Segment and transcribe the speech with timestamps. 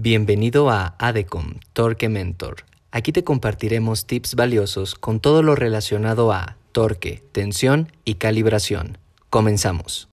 [0.00, 2.58] Bienvenido a ADECOM Torque Mentor.
[2.92, 8.98] Aquí te compartiremos tips valiosos con todo lo relacionado a torque, tensión y calibración.
[9.28, 10.08] Comenzamos.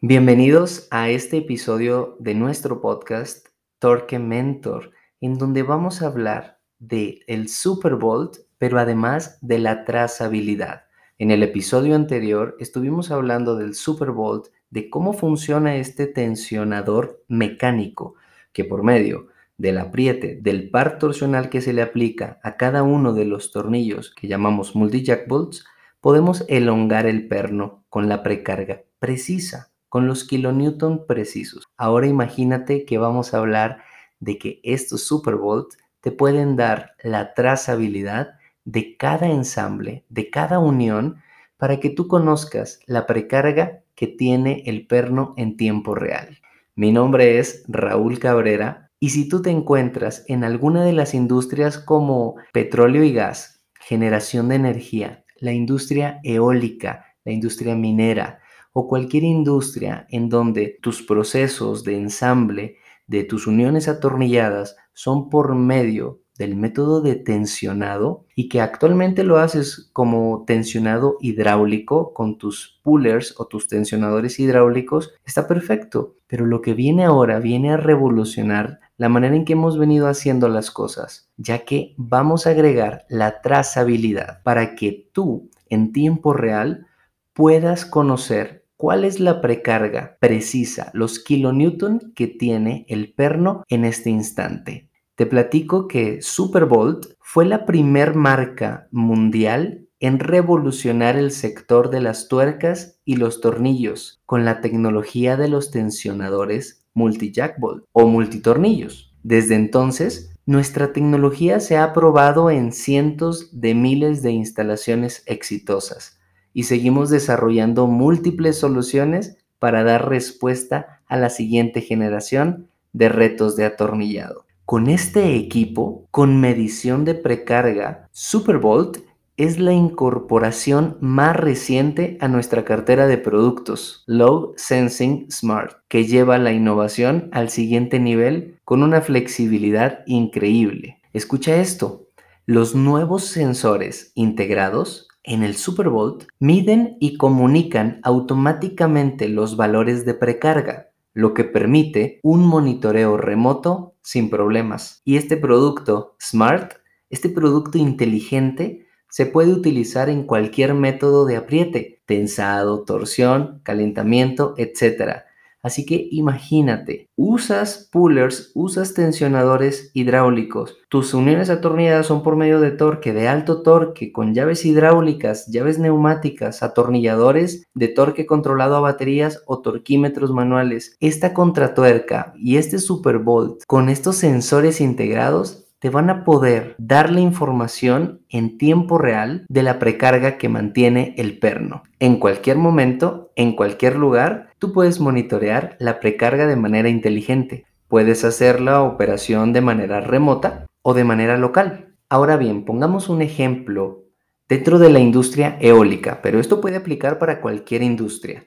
[0.00, 3.48] Bienvenidos a este episodio de nuestro podcast
[3.80, 10.81] Torque Mentor, en donde vamos a hablar de el Supervolt, pero además de la trazabilidad.
[11.22, 18.16] En el episodio anterior estuvimos hablando del Supervolt, de cómo funciona este tensionador mecánico,
[18.52, 23.12] que por medio del apriete del par torsional que se le aplica a cada uno
[23.12, 25.64] de los tornillos que llamamos multi-jack bolts,
[26.00, 31.68] podemos elongar el perno con la precarga precisa, con los kilonewton precisos.
[31.76, 33.84] Ahora imagínate que vamos a hablar
[34.18, 41.16] de que estos Supervolt te pueden dar la trazabilidad de cada ensamble, de cada unión,
[41.56, 46.38] para que tú conozcas la precarga que tiene el perno en tiempo real.
[46.74, 51.78] Mi nombre es Raúl Cabrera y si tú te encuentras en alguna de las industrias
[51.78, 58.40] como petróleo y gas, generación de energía, la industria eólica, la industria minera
[58.72, 65.54] o cualquier industria en donde tus procesos de ensamble de tus uniones atornilladas son por
[65.54, 72.80] medio del método de tensionado y que actualmente lo haces como tensionado hidráulico con tus
[72.82, 76.16] pullers o tus tensionadores hidráulicos, está perfecto.
[76.26, 80.48] Pero lo que viene ahora viene a revolucionar la manera en que hemos venido haciendo
[80.48, 86.86] las cosas, ya que vamos a agregar la trazabilidad para que tú en tiempo real
[87.32, 94.10] puedas conocer cuál es la precarga precisa, los kilonewton que tiene el perno en este
[94.10, 94.91] instante.
[95.14, 102.28] Te platico que Superbolt fue la primer marca mundial en revolucionar el sector de las
[102.28, 109.14] tuercas y los tornillos con la tecnología de los tensionadores multi-jackbolt o multitornillos.
[109.22, 116.18] Desde entonces, nuestra tecnología se ha probado en cientos de miles de instalaciones exitosas
[116.54, 123.66] y seguimos desarrollando múltiples soluciones para dar respuesta a la siguiente generación de retos de
[123.66, 124.46] atornillado.
[124.64, 128.98] Con este equipo, con medición de precarga, Superbolt
[129.36, 136.38] es la incorporación más reciente a nuestra cartera de productos, Low Sensing Smart, que lleva
[136.38, 140.98] la innovación al siguiente nivel con una flexibilidad increíble.
[141.12, 142.06] Escucha esto,
[142.46, 150.88] los nuevos sensores integrados en el Superbolt miden y comunican automáticamente los valores de precarga,
[151.14, 155.00] lo que permite un monitoreo remoto sin problemas.
[155.04, 156.74] Y este producto Smart,
[157.10, 165.24] este producto inteligente, se puede utilizar en cualquier método de apriete, tensado, torsión, calentamiento, etc.
[165.62, 170.76] Así que imagínate, usas pullers, usas tensionadores hidráulicos.
[170.88, 175.78] Tus uniones atornilladas son por medio de torque, de alto torque, con llaves hidráulicas, llaves
[175.78, 180.96] neumáticas, atornilladores de torque controlado a baterías o torquímetros manuales.
[181.00, 187.18] Esta contratuerca y este Superbolt con estos sensores integrados te van a poder dar la
[187.18, 191.82] información en tiempo real de la precarga que mantiene el perno.
[191.98, 197.66] En cualquier momento, en cualquier lugar, tú puedes monitorear la precarga de manera inteligente.
[197.88, 201.92] Puedes hacer la operación de manera remota o de manera local.
[202.08, 204.04] Ahora bien, pongamos un ejemplo
[204.48, 208.44] dentro de la industria eólica, pero esto puede aplicar para cualquier industria.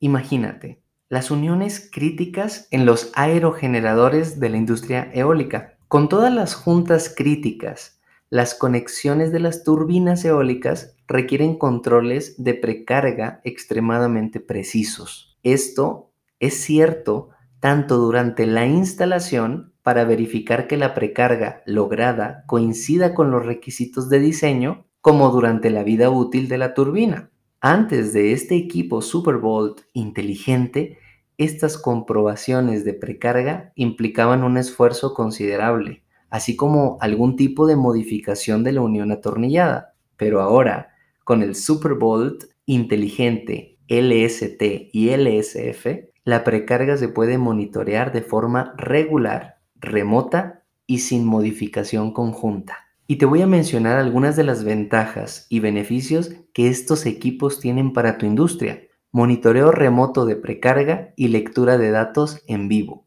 [0.00, 0.80] Imagínate,
[1.10, 5.75] las uniones críticas en los aerogeneradores de la industria eólica.
[5.88, 13.40] Con todas las juntas críticas, las conexiones de las turbinas eólicas requieren controles de precarga
[13.44, 15.38] extremadamente precisos.
[15.44, 16.10] Esto
[16.40, 17.30] es cierto
[17.60, 24.18] tanto durante la instalación para verificar que la precarga lograda coincida con los requisitos de
[24.18, 27.30] diseño, como durante la vida útil de la turbina.
[27.60, 30.98] Antes de este equipo Supervolt inteligente,
[31.38, 38.72] estas comprobaciones de precarga implicaban un esfuerzo considerable, así como algún tipo de modificación de
[38.72, 39.94] la unión atornillada.
[40.16, 40.94] Pero ahora,
[41.24, 44.62] con el Superbolt inteligente LST
[44.92, 45.86] y LSF,
[46.24, 52.78] la precarga se puede monitorear de forma regular, remota y sin modificación conjunta.
[53.06, 57.92] Y te voy a mencionar algunas de las ventajas y beneficios que estos equipos tienen
[57.92, 58.85] para tu industria
[59.16, 63.06] monitoreo remoto de precarga y lectura de datos en vivo.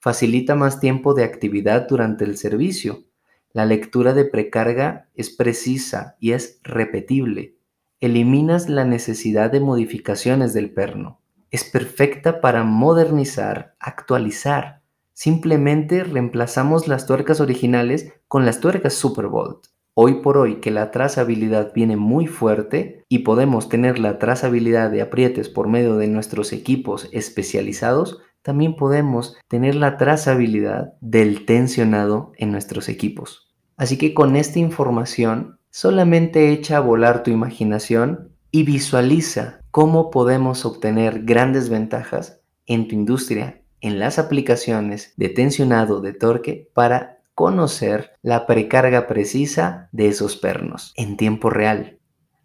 [0.00, 3.04] Facilita más tiempo de actividad durante el servicio.
[3.52, 7.54] La lectura de precarga es precisa y es repetible.
[8.00, 11.20] eliminas la necesidad de modificaciones del perno.
[11.52, 14.82] Es perfecta para modernizar, actualizar.
[15.12, 19.68] Simplemente reemplazamos las tuercas originales con las tuercas Superbolt.
[19.96, 25.00] Hoy por hoy que la trazabilidad viene muy fuerte y podemos tener la trazabilidad de
[25.00, 32.50] aprietes por medio de nuestros equipos especializados, también podemos tener la trazabilidad del tensionado en
[32.50, 33.54] nuestros equipos.
[33.76, 40.64] Así que con esta información solamente echa a volar tu imaginación y visualiza cómo podemos
[40.64, 48.12] obtener grandes ventajas en tu industria, en las aplicaciones de tensionado de torque para conocer
[48.22, 51.98] la precarga precisa de esos pernos en tiempo real.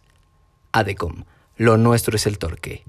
[0.71, 1.25] Adecom,
[1.57, 2.85] lo nuestro es el torque.